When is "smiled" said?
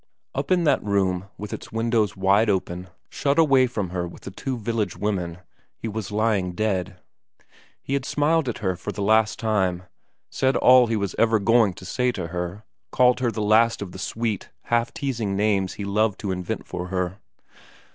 8.05-8.49